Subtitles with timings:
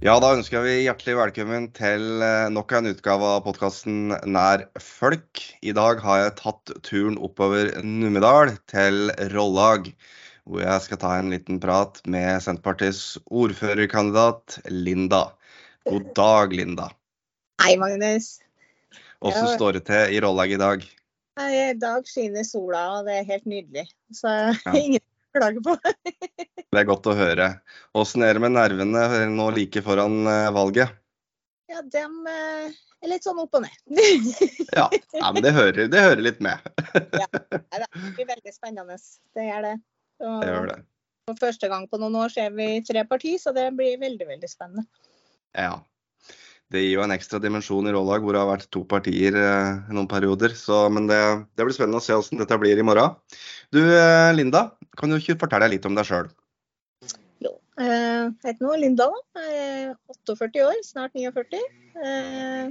[0.00, 5.42] Ja, da ønsker vi hjertelig velkommen til eh, nok en utgave av podkasten Nær folk.
[5.60, 9.90] I dag har jeg tatt turen oppover Numedal til Rollag,
[10.48, 15.20] hvor jeg skal ta en liten prat med Senterpartiets ordførerkandidat Linda.
[15.84, 16.88] God dag, Linda.
[17.60, 18.38] Hei, Magnus.
[19.20, 19.44] Ja.
[19.52, 20.88] står det til i Rollag i dag?
[21.44, 23.84] I dag skinner sola, og det er helt nydelig.
[24.16, 24.72] Så Ja.
[24.80, 25.04] ingen
[25.36, 25.76] klage på.
[26.70, 27.48] Det er godt å høre.
[27.98, 29.02] Åssen er det med nervene
[29.32, 30.92] nå like foran eh, valget?
[31.70, 32.70] Ja, dem eh,
[33.02, 34.30] er litt sånn opp og ned.
[34.78, 34.86] Ja,
[35.18, 36.62] ja men det hører, det hører litt med.
[37.22, 38.98] ja, det blir veldig spennende.
[39.34, 39.74] Det er det.
[40.22, 40.78] Og Det gjør det.
[41.30, 44.50] For første gang på noen år ser vi tre partier, så det blir veldig, veldig
[44.50, 44.86] spennende.
[45.58, 45.80] Ja.
[46.70, 49.70] Det gir jo en ekstra dimensjon i Rålag, hvor det har vært to partier eh,
[49.90, 50.52] i noen perioder.
[50.54, 51.18] Så, men det,
[51.58, 53.16] det blir spennende å se hvordan dette blir i morgen.
[53.74, 54.68] Du eh, Linda,
[54.98, 56.30] kan du ikke fortelle litt om deg sjøl?
[57.42, 57.56] Jo.
[57.74, 59.08] Eh, Jeg heter nå Linda.
[59.42, 59.96] Er
[60.30, 61.58] 48 år, snart 49.
[62.06, 62.70] Eh,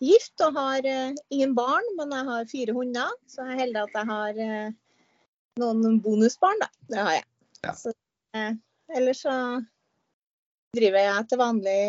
[0.00, 3.12] gift og har eh, ingen barn, men jeg har fire hunder.
[3.28, 4.72] Så jeg er heldig at jeg har eh,
[5.60, 6.72] noen bonusbarn, da.
[6.88, 7.28] Det har jeg.
[7.68, 7.76] Ja.
[7.76, 7.92] Så,
[8.32, 8.56] eh,
[8.96, 9.36] ellers så
[10.72, 11.80] driver jeg til vanlig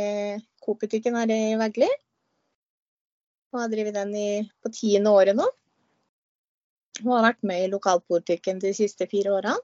[0.70, 1.90] Coop-butikken her i Vegli.
[3.50, 4.30] Og har drevet den i,
[4.62, 5.48] på tiende året nå.
[7.02, 9.58] Og har vært med i lokalpolitikken de siste fire årene.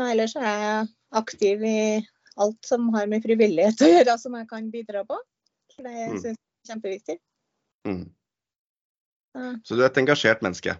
[0.00, 1.78] Og ellers er jeg aktiv i
[2.42, 5.20] alt som har med frivillighet å gjøre, som jeg kan bidra på.
[5.76, 7.16] For det syns synes jeg er kjempeviktig.
[7.86, 8.04] Mm.
[9.62, 10.74] Så du er et engasjert menneske?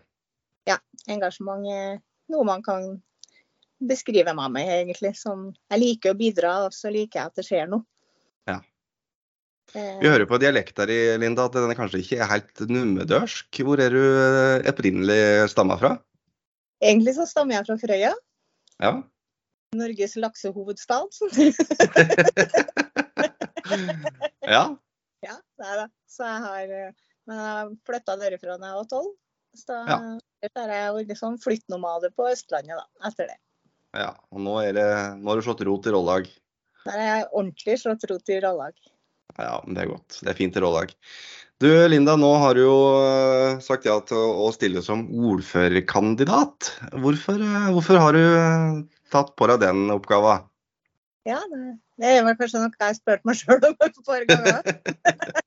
[0.66, 0.80] Ja.
[1.10, 2.00] Engasjement er
[2.32, 2.96] noe man kan
[3.88, 5.14] beskrive meg med, egentlig.
[5.18, 7.84] Som jeg liker å bidra, og så liker jeg at det skjer noe.
[8.50, 8.58] Ja.
[9.74, 13.62] Eh, Vi hører på dialekta di, Linda, at den er kanskje ikke er helt numedørsk.
[13.64, 15.94] Hvor er du eh, opprinnelig stamma fra?
[16.84, 18.14] Egentlig så stammer jeg fra Frøya,
[18.82, 18.94] Ja.
[19.74, 21.10] Norges laksehovedstad.
[24.46, 24.62] ja.
[25.24, 25.88] ja, det er det.
[26.10, 26.92] Så jeg har eh,
[27.26, 29.12] Men jeg flytta derifra da jeg var tolv.
[29.56, 29.96] Så da Ja.
[30.60, 33.38] har jeg liksom sånn flyttnomade på Østlandet da, etter det.
[33.96, 34.10] Ja.
[34.34, 34.88] Og nå, er det,
[35.20, 36.28] nå har du slått rot i Rollag.
[36.84, 38.76] Der har jeg ordentlig slått rot i Rollag.
[39.38, 40.20] Ja, men det er godt.
[40.20, 40.92] Det er fint i Rollag.
[41.62, 46.72] Du Linda, nå har du jo eh, sagt ja til å stille som ordførerkandidat.
[46.98, 48.82] Hvorfor, eh, hvorfor har du eh,
[49.14, 50.40] tatt på deg den oppgava?
[51.24, 51.60] Ja, det,
[52.02, 54.72] det vel kanskje noe jeg spurte meg sjøl om et par ganger.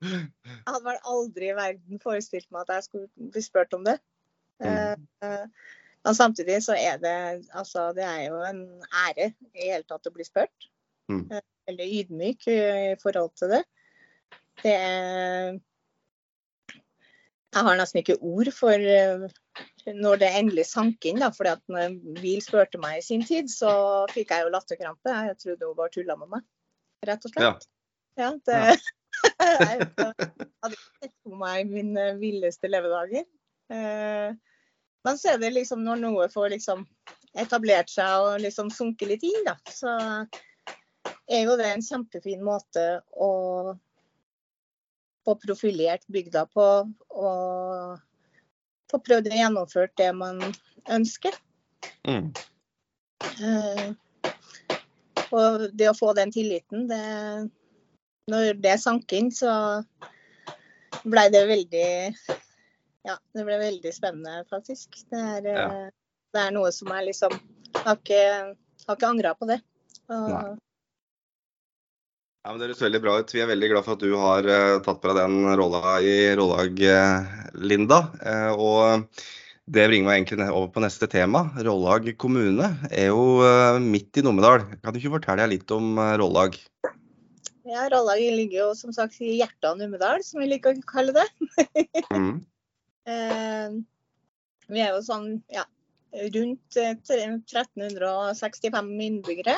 [0.07, 3.99] Jeg hadde vel aldri i verden forestilt meg at jeg skulle bli spurt om det.
[4.63, 4.95] Eh,
[6.05, 7.15] Men samtidig så er det
[7.51, 8.61] altså det er jo en
[9.07, 10.69] ære i hele tatt å bli spurt.
[11.11, 11.25] Mm.
[11.31, 12.59] Eh, Veldig ydmyk i
[13.01, 13.63] forhold til det.
[14.63, 15.57] Det er
[17.57, 19.25] Jeg har nesten ikke ord for eh,
[19.97, 21.19] når det endelig sank inn.
[21.19, 25.17] da, fordi at når Vil spurte meg i sin tid, så fikk jeg jo latterkrampe.
[25.29, 26.45] Jeg trodde hun bare tulla med meg,
[27.07, 27.67] rett og slett.
[28.17, 28.61] Ja, det
[29.41, 33.25] jeg hadde ikke sett på meg mine villeste levedager.
[33.73, 34.35] Eh,
[35.05, 36.85] Men så er det liksom når noe får liksom
[37.37, 39.93] etablert seg og liksom sunket litt inn, da, så
[41.29, 43.31] er jo det en kjempefin måte å
[45.27, 46.65] få profilert bygda på
[47.11, 47.99] og
[48.91, 50.41] få prøvd å gjennomføre det man
[50.97, 51.35] ønsker.
[52.07, 52.31] Mm.
[53.37, 53.91] Uh,
[55.35, 57.49] Og det å få den tilliten, det
[58.27, 59.83] Når det sank inn, så
[61.07, 61.89] blei det veldig
[63.07, 64.99] Ja, det ble veldig spennende, faktisk.
[65.11, 65.89] Det er, eh, Ja.
[66.35, 67.35] det er noe som jeg liksom
[67.77, 68.55] Har ikke,
[68.87, 69.61] har ikke angra på det.
[70.09, 70.57] Og, Nei.
[72.45, 73.33] Ja, men Det høres veldig bra ut.
[73.35, 76.33] Vi er veldig glad for at du har uh, tatt på deg den rolla i
[76.39, 77.99] Rollag, uh, Linda.
[78.23, 79.09] Uh, og
[79.67, 81.41] det bringer meg egentlig over på neste tema.
[81.59, 84.63] Rollag kommune er jo eh, midt i Numedal.
[84.79, 86.55] Kan du ikke fortelle litt om eh, Rollag?
[87.67, 91.11] ja, Rollag ligger jo som sagt i hjertet av Numedal, som vi liker å kalle
[91.17, 91.27] det.
[92.15, 92.45] Mm.
[93.07, 93.75] Eh,
[94.67, 95.63] vi er jo sånn ja,
[96.35, 99.55] rundt eh, 1365 innbyggere.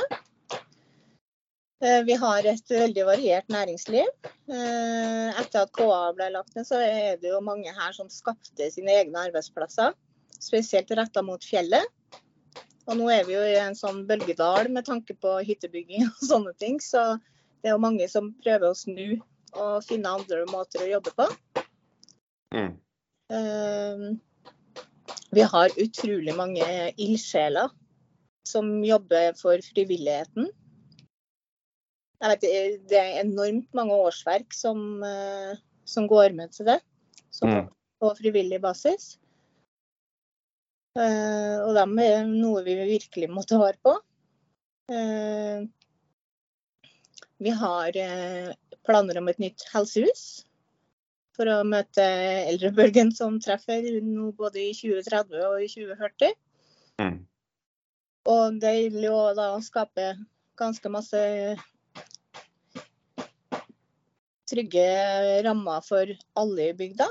[1.79, 4.09] Eh, vi har et veldig variert næringsliv.
[4.51, 8.67] Eh, etter at KA ble lagt ned, så er det jo mange her som skapte
[8.73, 9.95] sine egne arbeidsplasser.
[10.39, 11.87] Spesielt retta mot fjellet.
[12.89, 16.53] Og nå er vi jo i en sånn bølgedal med tanke på hyttebygging og sånne
[16.59, 16.79] ting.
[16.83, 17.15] Så
[17.61, 19.19] det er jo mange som prøver å snu
[19.57, 21.27] og finne andre måter å jobbe på.
[22.53, 22.75] Mm.
[23.29, 24.15] Eh,
[25.31, 26.65] Vi har utrolig mange
[26.97, 27.69] ildsjeler
[28.47, 30.47] som jobber for frivilligheten.
[32.19, 35.55] Vet, det- det er enormt mange årsverk som, eh,
[35.85, 36.81] som går med til det,
[37.31, 37.69] som, Mm.
[38.01, 39.17] på frivillig basis.
[40.97, 43.93] Uh, og dem er noe vi virkelig må ta vare på.
[44.89, 45.67] Uh,
[47.39, 48.53] Vi har uh,
[48.83, 50.45] planer om et nytt helsehus
[51.39, 52.03] for å møte
[52.51, 56.35] eldrebølgen som treffer nå både i 2030 og i 2040.
[56.99, 57.19] Mm.
[58.27, 60.11] Og det vil jo da skape
[60.59, 61.21] ganske masse
[64.49, 64.85] trygge
[65.45, 67.07] rammer for alle i bygda,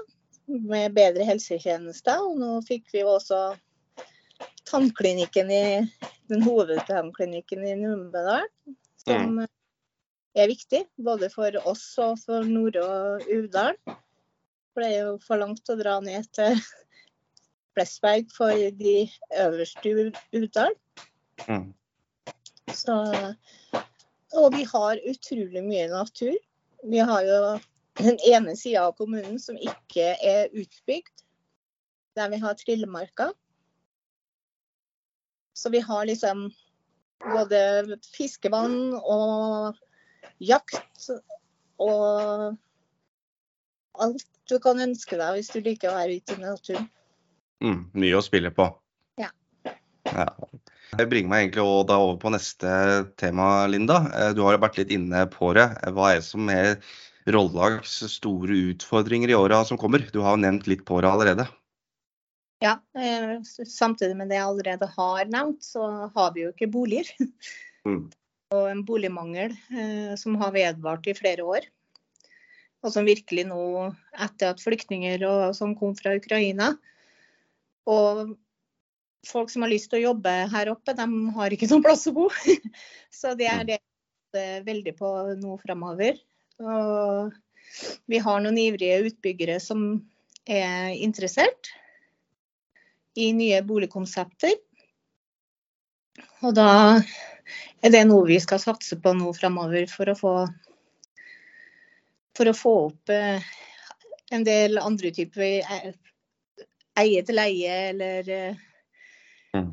[0.48, 2.20] med bedre helsetjenester.
[2.20, 3.40] Og nå fikk vi også
[4.68, 5.62] tannklinikken i
[6.28, 8.44] den hovedtannklinikken i Numedal,
[9.00, 9.40] som
[10.38, 13.78] er viktig både for oss og for Nord- og Uvdal.
[14.78, 16.52] For det er jo for langt å dra ned til
[17.74, 18.92] Flesberg for de
[19.42, 20.66] øverste i.
[21.48, 21.64] Mm.
[22.70, 22.94] Så,
[24.38, 26.38] og vi har utrolig mye natur.
[26.86, 27.40] Vi har jo
[28.04, 31.26] den ene sida av kommunen som ikke er utbygd,
[32.14, 33.32] der vi har trillemarka.
[35.58, 36.52] Så vi har liksom
[37.26, 39.74] både fiskevann og
[40.38, 41.10] jakt
[41.82, 42.58] og
[43.98, 46.88] alt du kan ønske deg hvis du liker å være ute i naturen.
[47.64, 47.80] Mm.
[47.98, 48.68] Mye å spille på.
[49.20, 49.30] Ja.
[50.06, 50.28] ja.
[50.98, 52.70] Det bringer meg egentlig over på neste
[53.20, 54.00] tema, Linda.
[54.14, 55.68] Eh, Du har vært litt inne på det.
[55.92, 56.76] Hva er det som er
[57.28, 60.06] Rollags store utfordringer i åra som kommer?
[60.14, 61.48] Du har jo nevnt litt på det allerede.
[62.64, 67.10] Ja, eh, samtidig med det jeg allerede har nevnt, så har vi jo ikke boliger.
[67.86, 68.08] Mm.
[68.56, 71.68] Og en boligmangel eh, som har vedvart i flere år.
[72.84, 73.62] Og som virkelig nå,
[74.14, 76.76] etter at flyktninger og som kom fra Ukraina
[77.90, 78.36] Og
[79.26, 82.14] folk som har lyst til å jobbe her oppe, de har ikke noen plass å
[82.14, 82.28] bo.
[83.18, 83.80] Så det er det
[84.34, 85.10] det er veldig på
[85.40, 86.18] nå framover.
[86.60, 87.32] Og
[88.10, 89.84] vi har noen ivrige utbyggere som
[90.48, 91.70] er interessert
[93.18, 94.54] i nye boligkonsepter.
[96.44, 96.70] Og da
[97.82, 100.34] er det noe vi skal satse på nå framover for å få
[102.38, 103.42] for å få opp eh,
[104.30, 105.92] en del andre typer eh,
[107.02, 108.64] eie til leie eller eh,
[109.56, 109.70] Mm.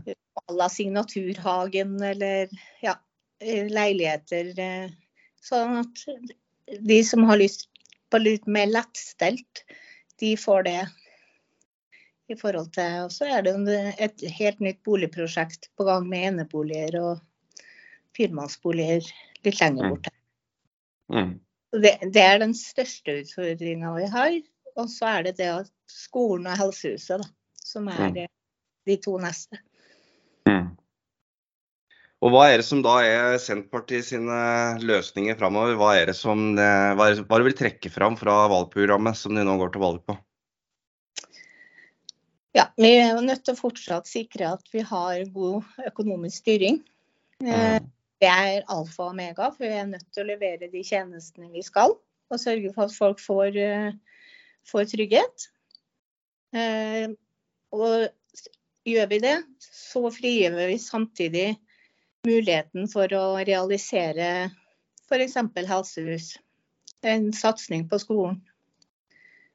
[0.48, 2.48] à la Signaturhagen eller
[2.82, 2.94] ja,
[3.44, 4.54] leiligheter.
[5.44, 6.04] Sånn at
[6.80, 7.68] de som har lyst
[8.10, 9.66] på litt mer lettstelt,
[10.24, 10.78] de får det.
[12.32, 13.54] I forhold til, og så er det
[14.02, 17.20] et helt nytt boligprosjekt på gang med eneboliger og
[18.18, 19.04] firmannsboliger
[19.46, 19.90] litt lenger Mm.
[19.92, 20.12] borte.
[21.12, 21.34] Mm.
[21.36, 21.45] Så
[21.82, 24.36] Det, det er den største utfordringa vi har.
[24.80, 27.28] Og så er det det at skolen og helsehuset, da,
[27.64, 28.18] som er Mm.
[28.24, 28.28] eh,
[28.86, 29.58] de to neste.
[30.48, 30.76] Mm.
[32.22, 35.76] Og hva er det som da er Senterpartiet sine løsninger framover?
[35.80, 38.48] Hva er det som eh, hva er det, hva er det vil trekke fram fra
[38.52, 40.18] valgprogrammet som de nå går til valg på?
[42.56, 46.84] Ja, Vi er jo nødt til å fortsatt sikre at vi har god økonomisk styring.
[47.44, 47.92] Eh, Mm.
[48.22, 51.64] Det er alfa og omega, for vi er nødt til å levere de tjenestene vi
[51.66, 51.98] skal.
[52.32, 53.92] Og sørge for at folk får, eh,
[54.66, 55.48] får trygghet.
[56.56, 57.08] Eh,
[57.76, 58.08] Og
[58.88, 61.48] gjør vi det, så frigjør vi samtidig
[62.26, 64.52] muligheten for å realisere
[65.10, 65.36] f.eks.
[65.68, 66.30] helsehus.
[67.04, 68.40] En satsing på skolen.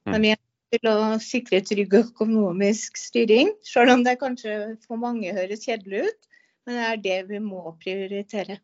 [0.07, 0.40] Men vi er
[0.71, 6.30] til å sikre trygg økonomisk styring, selv om det kanskje for mange høres kjedelig ut.
[6.67, 8.59] Men det er det vi må prioritere.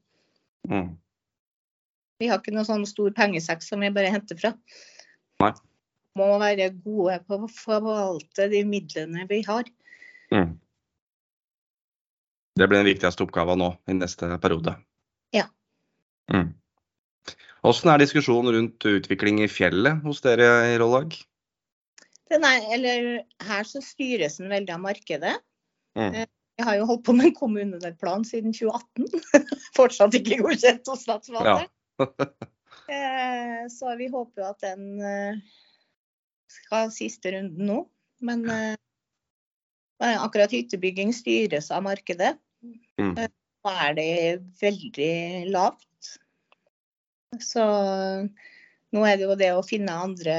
[0.69, 0.95] Mm.
[2.21, 4.53] Vi har ikke noe sånn stor pengesekk som vi bare henter fra.
[5.43, 5.53] Nei.
[6.17, 9.69] Må være gode på å forvalte de midlene vi har.
[10.33, 10.55] Mm.
[12.57, 14.79] Det blir den viktigste oppgaven nå i neste periode.
[15.37, 15.45] Ja.
[16.33, 16.55] Mm.
[17.61, 21.19] Hvordan er diskusjonen rundt utvikling i fjellet hos dere i Rollag?
[22.33, 23.11] Er, eller,
[23.47, 25.35] her så styres den veldig av markedet.
[25.99, 26.25] Mm.
[26.57, 29.09] Jeg har jo holdt på med en kommunedelplan siden 2018.
[29.77, 31.73] Fortsatt ikke godkjent hos Statsforvalteren.
[32.87, 35.39] Eh, Så vi håper jo at den eh,
[36.55, 37.81] skal ha siste runden nå.
[38.23, 38.77] Men eh,
[39.99, 42.37] akkurat hyttebygging styres av markedet.
[43.01, 43.17] Mm.
[43.17, 44.13] Nå er det
[44.61, 46.13] veldig lavt.
[47.43, 47.65] Så
[48.95, 50.37] nå er det jo det å finne andre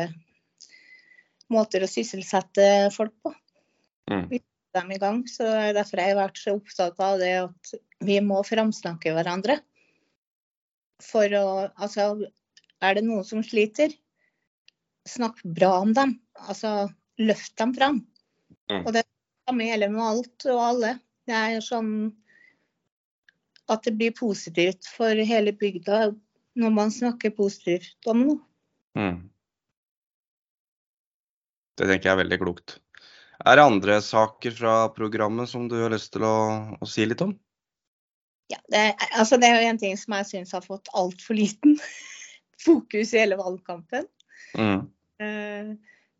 [1.51, 3.33] måter å sysselsette folk på.
[4.11, 4.23] Mm.
[4.77, 5.23] Dem i gang.
[5.29, 7.73] Så det er derfor jeg har vært så opptatt av det at
[8.05, 9.59] vi må framsnakke hverandre.
[11.03, 12.13] For å Altså,
[12.81, 13.93] er det noen som sliter,
[15.09, 16.17] snakk bra om dem.
[16.45, 16.89] Altså,
[17.21, 18.01] løft dem fram.
[18.69, 18.83] Mm.
[18.83, 19.03] Og det
[19.47, 20.93] samme gjelder med alt og alle.
[21.27, 21.91] Det er sånn
[23.71, 26.11] at det blir positivt for hele bygda
[26.57, 28.39] når man snakker positivt om noe.
[28.97, 29.17] Mm.
[31.77, 32.77] Det tenker jeg er veldig klokt.
[33.45, 36.37] Er det andre saker fra programmet som du har lyst til å,
[36.81, 37.35] å si litt om?
[38.49, 41.37] Ja, det, er, altså det er jo en ting som jeg syns har fått altfor
[41.37, 41.75] liten
[42.65, 44.07] fokus i hele valgkampen.
[44.57, 44.87] Mm.
[45.21, 45.73] Uh,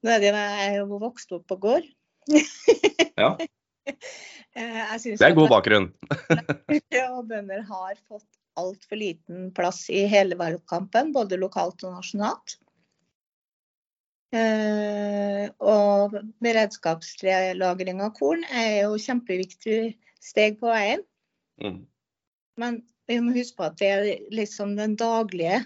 [0.03, 1.87] nå er det, jeg er jo vokst opp på gård.
[3.21, 3.35] ja.
[4.57, 5.83] Uh, det er god bakgrunn.
[7.13, 8.25] og bønder har fått
[8.57, 12.55] altfor liten plass i hele valgkampen, både lokalt og nasjonalt.
[14.35, 21.03] Uh, og beredskapslagring av korn er jo kjempeviktig steg på veien.
[21.63, 21.85] Mm.
[22.59, 25.61] Men vi må huske på at det er liksom den daglige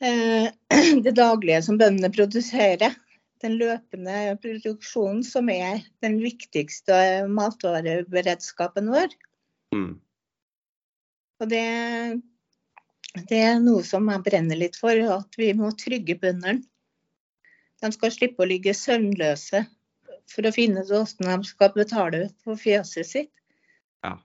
[0.00, 0.48] uh,
[1.04, 2.96] Det daglige som bøndene produserer.
[3.44, 9.12] Den løpende produksjonen som er den viktigste matvareberedskapen vår.
[9.74, 9.96] Mm.
[11.42, 11.64] Og det,
[13.28, 16.62] det er noe som jeg brenner litt for, at vi må trygge bøndene.
[17.82, 19.64] De skal slippe å ligge søvnløse
[20.30, 23.32] for å finne ut hvordan de skal betale for fjøset sitt.
[24.06, 24.16] Ja.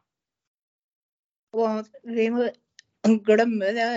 [1.58, 2.50] Og vi må
[3.26, 3.90] glemme det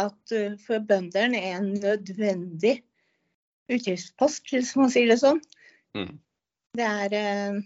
[0.00, 2.80] at uh, for bøndene er en nødvendig
[3.72, 5.40] utgiftspost, hvis man sier det sånn.
[5.96, 6.16] Mm.
[6.76, 7.60] Det er eh,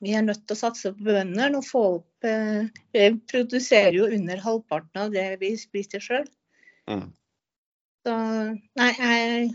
[0.00, 4.08] Vi er nødt til å satse på bøndene og få opp eh, Vi produserer jo
[4.08, 6.24] under halvparten av det vi spiser sjøl.
[6.88, 7.10] Mm.
[8.06, 8.14] Så
[8.80, 9.50] nei, jeg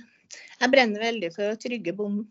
[0.59, 2.27] jeg brenner veldig for å trygge bonden.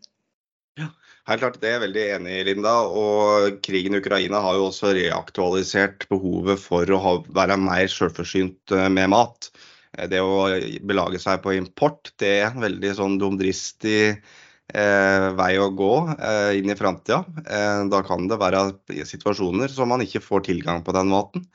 [0.79, 0.87] Ja,
[1.29, 2.73] helt klart, Det er jeg veldig enig i, Linda.
[2.89, 8.73] Og krigen i Ukraina har jo også reaktualisert behovet for å ha, være mer selvforsynt
[8.73, 9.51] eh, med mat.
[9.97, 10.47] Eh, det å
[10.89, 16.57] belage seg på import, det er en veldig sånn dumdristig eh, vei å gå eh,
[16.57, 17.21] inn i framtida.
[17.45, 18.65] Eh, da kan det være
[19.13, 21.45] situasjoner som man ikke får tilgang på den maten.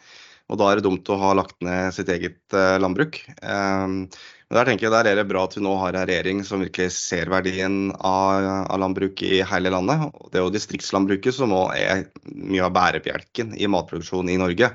[0.48, 3.20] Og da er det dumt å ha lagt ned sitt eget eh, landbruk.
[3.42, 4.06] Um,
[4.48, 6.62] men der tenker jeg der er det bra at vi nå har en regjering som
[6.64, 10.06] virkelig ser verdien av, av landbruk i hele landet.
[10.32, 14.70] Det er jo distriktslandbruket som nå er mye av bærebjelken i matproduksjonen i Norge.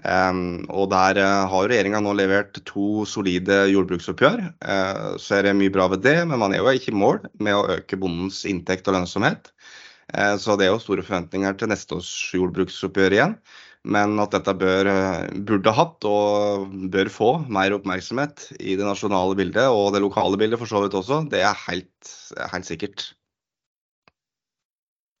[0.00, 4.40] Um, og der uh, har regjeringa nå levert to solide jordbruksoppgjør.
[4.64, 7.20] Uh, så er det mye bra ved det, men man er jo ikke i mål
[7.36, 9.52] med å øke bondens inntekt og lønnsomhet.
[10.08, 13.36] Uh, så det er jo store forventninger til neste års jordbruksoppgjør igjen.
[13.82, 14.88] Men at dette bør,
[15.48, 20.60] burde hatt og bør få mer oppmerksomhet i det nasjonale bildet, og det lokale bildet
[20.60, 22.12] for så vidt også, det er helt,
[22.52, 23.08] helt sikkert.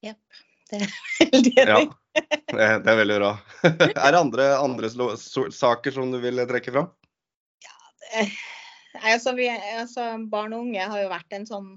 [0.06, 0.22] Jepp.
[0.70, 0.94] Det er
[1.34, 1.80] veldig ja,
[2.14, 3.32] det, det er veldig bra.
[3.66, 6.90] er det andre, andre saker som du vil trekke fram?
[7.66, 7.76] Ja,
[8.12, 8.26] det,
[9.02, 11.72] altså, vi, altså, barn og unge har jo vært en sånn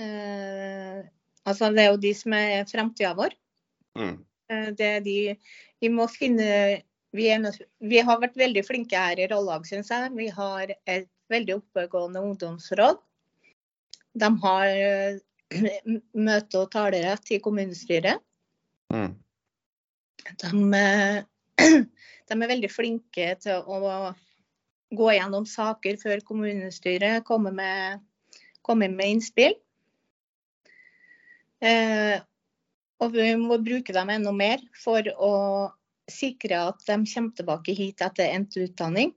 [0.00, 1.02] øh,
[1.42, 3.32] Altså, det er jo de som er framtida vår.
[3.98, 4.12] Mm.
[4.46, 5.16] Uh, det er de
[5.82, 6.48] vi må finne
[7.12, 10.12] vi, er, vi, har vært veldig flinke her i Rollag, syns jeg.
[10.16, 13.00] Vi har et veldig oppegående ungdomsråd.
[14.22, 15.18] De har eh,
[16.16, 18.22] møte- og talerett i kommunestyret.
[18.92, 19.12] Mm.
[20.40, 21.18] De, eh,
[22.30, 24.12] de, er veldig flinke til å
[24.92, 28.00] gå gjennom saker før kommunestyret kommer med,
[28.64, 29.56] kommer med innspill.
[31.62, 32.16] Eh,
[33.02, 35.34] og vi må bruke dem enda mer for å
[36.10, 39.12] sikre at de kommer tilbake hit etter endt utdanning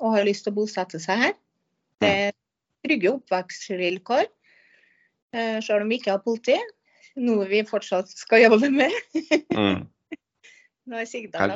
[0.00, 1.34] og har lyst til å bosette seg her.
[2.02, 2.36] Det er
[2.82, 4.24] trygge oppvekstvilkår,
[5.36, 6.56] eh, selv om vi ikke har politi.
[7.22, 8.94] Noe vi fortsatt skal jobbe med.
[9.52, 9.82] mm.
[10.88, 11.52] Nå er Sigdal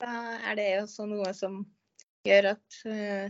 [0.00, 0.14] Da
[0.50, 1.60] er det også noe som
[2.26, 3.28] gjør at uh,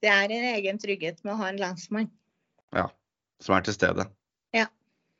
[0.00, 2.08] det er en egen trygghet med å ha en lensmann.
[2.72, 2.86] Ja,
[3.44, 4.06] som er til stede.
[4.56, 4.68] Ja.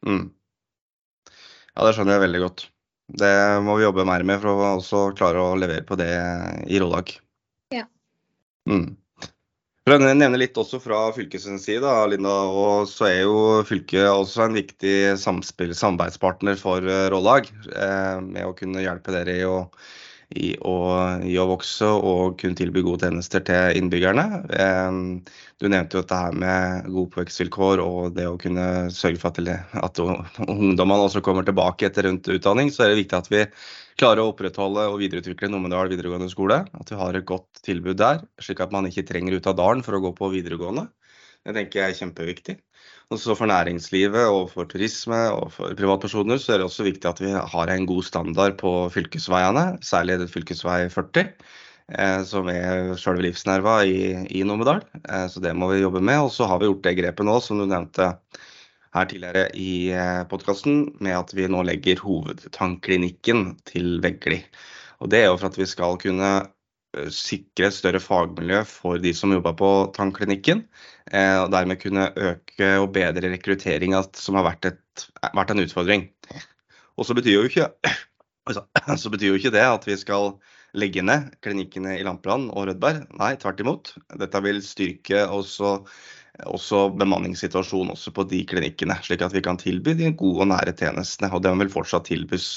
[0.07, 0.31] Mm.
[1.79, 2.63] Ja, det skjønner jeg veldig godt.
[3.23, 6.11] Det må vi jobbe mer med for å også klare å levere på det
[6.67, 7.13] i Rådag.
[7.71, 7.85] Ja.
[8.67, 8.97] Mm.
[9.87, 14.49] For å nevne litt også fra fylkets side, Linda, og så er jo fylket også
[14.49, 16.83] en viktig samspill, samarbeidspartner for
[17.15, 17.47] Rådag.
[17.71, 19.63] Eh, med å kunne hjelpe dere i å
[20.37, 20.75] i å,
[21.25, 24.25] i å, vokse og kunne tilby gode tjenester til innbyggerne.
[25.57, 29.63] Du nevnte jo dette her med gode oppvekstvilkår og det å kunne sørge for at,
[29.81, 32.69] at ungdommene også kommer tilbake etter rundt utdanning.
[32.75, 33.43] Så er det viktig at vi
[33.99, 36.61] klarer å opprettholde og videreutvikle Numedal videregående skole.
[36.77, 39.85] At vi har et godt tilbud der, slik at man ikke trenger ut av dalen
[39.87, 40.91] for å gå på videregående.
[41.49, 42.61] Det tenker jeg er kjempeviktig.
[43.15, 47.23] Også for næringslivet og for turisme og for privatpersoner så er det også viktig at
[47.25, 51.33] vi har en god standard på fylkesveiene, særlig fylkesvei 40.
[51.89, 54.83] Eh, som er selve livsnerva i, i Numedal.
[55.09, 56.21] Eh, så det må vi jobbe med.
[56.27, 58.11] Og så har vi gjort det grepet nå, som du nevnte
[58.97, 64.43] her tidligere i eh, podkasten, med at vi nå legger hovedtannklinikken til Vegli.
[65.01, 66.33] Og det er jo for at vi skal kunne
[67.13, 70.65] sikre et større fagmiljø for de som jobber på tannklinikken.
[71.13, 76.09] Eh, og dermed kunne øke og bedre rekrutteringa, som har vært, et, vært, en utfordring.
[76.99, 77.73] Og så betyr jo ikke
[78.49, 78.63] Så,
[79.03, 80.39] så betyr jo ikke det at vi skal
[80.79, 83.03] legge ned klinikkene i Lampeland og Rødberg.
[83.21, 83.91] Nei, tvert imot.
[84.21, 85.75] Dette vil styrke også,
[86.49, 90.73] også bemanningssituasjonen også på de klinikkene, slik at vi kan tilby de gode og nære
[90.81, 91.29] tjenestene.
[91.37, 92.49] Og de vil fortsatt tilbys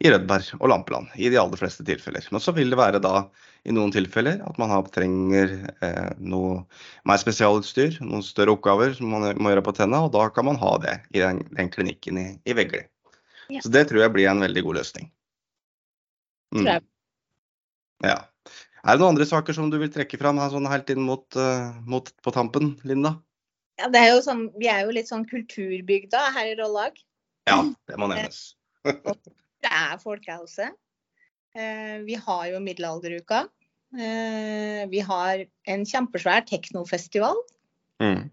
[0.00, 2.24] i Rødberg og Lampeland i de aller fleste tilfeller.
[2.32, 3.26] Men så vil det være da
[3.68, 5.52] i noen tilfeller at man har, trenger
[5.84, 6.62] eh, noe
[7.08, 10.58] mer spesialutstyr, noen større oppgaver som man må gjøre på tenna, og da kan man
[10.62, 12.82] ha det i den, den klinikken i, i Vegli.
[13.52, 13.62] Ja.
[13.62, 15.10] Så det tror jeg blir en veldig god løsning.
[16.56, 16.68] Mm.
[18.02, 18.18] Ja.
[18.82, 21.26] Er det noen andre saker som du vil trekke fram her, sånn helt inn mot,
[21.38, 23.14] uh, mot, på tampen, Linda?
[23.78, 26.98] Ja, det er jo sånn, Vi er jo litt sånn kulturbygda her i Rollag.
[27.48, 28.52] Ja, det må nevnes.
[29.64, 30.70] det er folkehelse.
[31.56, 33.44] Uh, vi har jo middelalderuka.
[33.92, 37.38] Uh, vi har en kjempesvær teknofestival.
[38.02, 38.30] Mm.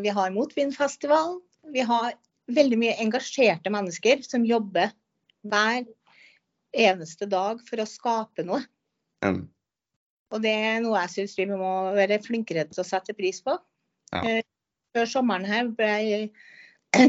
[0.00, 1.34] vi har motvindfestival.
[1.74, 2.14] Vi har
[2.56, 4.94] veldig mye engasjerte mennesker som jobber
[5.44, 5.84] hver
[6.72, 8.62] eneste dag for å skape noe.
[9.24, 9.42] Mm.
[10.32, 13.56] Og det er noe jeg syns vi må være flinkere til å sette pris på.
[14.12, 14.22] Ja.
[14.22, 14.42] Eh,
[14.96, 16.28] før sommeren her ble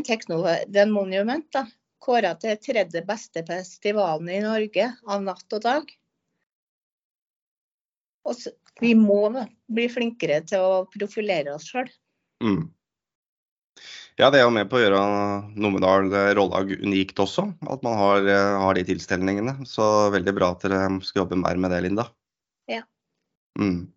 [0.07, 1.65] Techno The Monument da,
[2.03, 5.93] kåra til tredje beste festivalen i Norge av natt og dag.
[8.27, 9.29] Og så, vi må
[9.67, 11.89] bli flinkere til å profilere oss sjøl.
[12.43, 12.69] Mm.
[14.19, 15.01] Ja, det er jo med på å gjøre
[15.55, 17.45] Numedal Rollag unikt også.
[17.71, 19.61] At man har, eh, har, de tilstelningene.
[19.67, 22.09] Så veldig bra at dere skal jobbe mer med det, Linda.
[23.59, 23.89] Mm.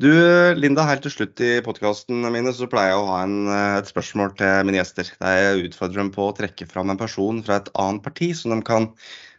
[0.00, 0.10] Du,
[0.56, 3.90] Linda, helt til slutt i podkasten mine så pleier jeg å ha en, eh, et
[3.90, 5.10] spørsmål til mine gjester.
[5.20, 8.54] Der jeg utfordrer dem på å trekke fram en person fra et annet parti som
[8.54, 8.90] de kan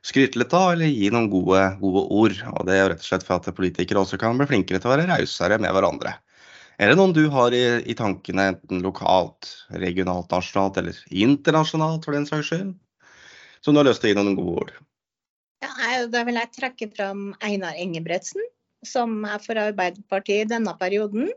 [0.05, 2.37] skryte litt av, eller gi noen gode, gode ord.
[2.53, 4.89] Og Det er jo rett og slett for at politikere også kan bli flinkere til
[4.89, 6.15] å være rausere med hverandre.
[6.77, 12.13] Er det noen du har i, i tankene, enten lokalt, regionalt, nasjonalt eller internasjonalt for
[12.13, 12.75] den saks skyld,
[13.65, 14.75] som du har lyst til å gi noen gode ord?
[15.65, 18.45] Ja, da vil jeg trekke fram Einar Engebretsen,
[18.85, 21.31] som er for Arbeiderpartiet i denne perioden.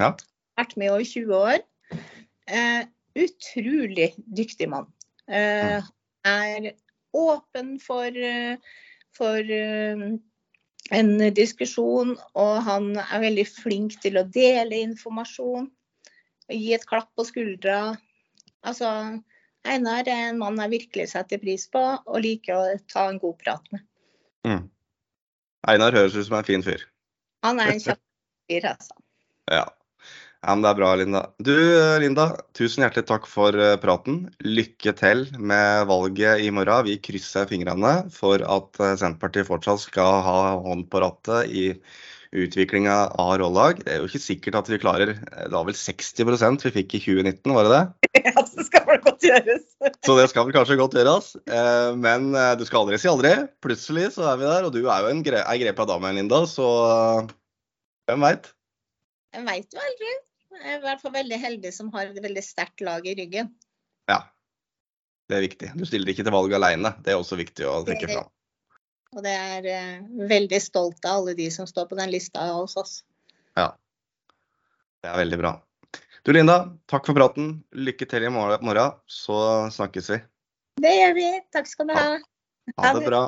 [0.00, 0.12] Ja.
[0.58, 1.64] Vært med over 20 år.
[2.46, 2.82] Eh,
[3.16, 4.88] utrolig dyktig mann.
[5.26, 5.80] Eh,
[6.26, 6.72] er
[7.16, 8.56] åpen for, eh,
[9.16, 10.18] for uh,
[10.92, 15.70] en diskusjon, og han er veldig flink til å dele informasjon.
[16.52, 17.96] Gi et klapp på skuldra.
[18.66, 18.90] Altså,
[19.66, 23.38] Einar er en mann jeg virkelig setter pris på og liker å ta en god
[23.40, 23.86] prat med.
[24.46, 24.62] Mm.
[25.70, 26.84] Einar høres ut som en fin fyr.
[27.46, 28.02] Han er en kjapp
[28.50, 28.96] fyr, altså.
[29.52, 29.66] ja.
[30.46, 31.20] Ja, men Det er bra, Linda.
[31.42, 31.54] Du,
[31.98, 32.24] Linda,
[32.54, 34.28] tusen hjertelig takk for eh, praten.
[34.46, 36.86] Lykke til med valget i morgen.
[36.86, 41.64] Vi krysser fingrene for at eh, Senterpartiet fortsatt skal ha hånd på rattet i
[42.34, 43.82] utviklinga av rollag.
[43.84, 47.02] Det er jo ikke sikkert at vi klarer Det var vel 60% vi fikk i
[47.04, 47.84] 2019, var det det?
[48.26, 49.64] Ja, det skal vel godt gjøres.
[50.06, 51.34] Så det skal vel kanskje godt gjøres.
[51.46, 53.32] Eh, men du skal aldri si aldri.
[53.62, 54.66] Plutselig så er vi der.
[54.66, 56.66] Og du er jo en gre ei grepa dame, Linda, så
[58.06, 58.50] hvem veit?
[59.34, 60.14] Jeg veit jo aldri.
[60.56, 63.50] Jeg er i hvert fall veldig heldig som har et veldig sterkt lag i ryggen.
[64.10, 64.22] Ja,
[65.26, 65.72] det er viktig.
[65.74, 66.94] Du stiller ikke til valg alene.
[67.02, 68.30] Det er også viktig å trekke fram.
[69.16, 72.76] Og det er uh, veldig stolt av alle de som står på den lista hos
[72.76, 72.98] oss.
[73.56, 73.70] Ja,
[75.00, 75.54] det er veldig bra.
[76.26, 76.56] Du Linda,
[76.90, 77.52] takk for praten.
[77.72, 78.72] Lykke til i morgen,
[79.06, 79.38] så
[79.72, 80.20] snakkes vi.
[80.82, 81.26] Det gjør vi.
[81.54, 82.06] Takk skal du ha.
[82.82, 83.20] Ha det bra.